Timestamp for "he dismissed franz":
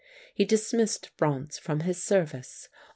0.33-1.59